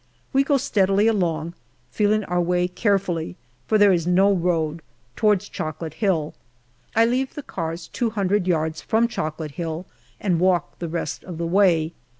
We 0.33 0.43
go 0.43 0.57
steadily 0.57 1.05
along, 1.05 1.53
feeling 1.91 2.23
our 2.23 2.41
way 2.41 2.67
care 2.67 2.97
fully, 2.97 3.37
for 3.67 3.77
there 3.77 3.93
is 3.93 4.07
no 4.07 4.33
road, 4.33 4.81
towards 5.15 5.47
Chocolate 5.47 5.93
Hill. 5.93 6.33
I 6.95 7.05
leave 7.05 7.35
the 7.35 7.43
cars 7.43 7.87
two 7.87 8.09
hundred 8.09 8.47
yards 8.47 8.81
from 8.81 9.07
Chocolate 9.07 9.51
Hill 9.61 9.85
and 10.19 10.39
walk 10.39 10.79
the 10.79 10.89
rest 10.89 11.23
of 11.23 11.37
the 11.37 11.45
way. 11.45 11.93